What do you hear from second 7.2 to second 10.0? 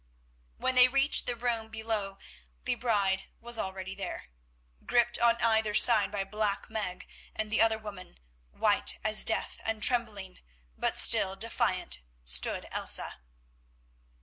and the other woman, white as death and